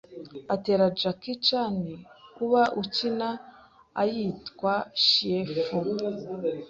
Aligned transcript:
atera 0.55 0.83
Jackie 0.99 1.39
Chan 1.45 1.75
uba 2.43 2.63
akina 2.81 3.29
ayitwa 4.01 4.73
Chien 5.05 5.49
Fu 5.65 5.77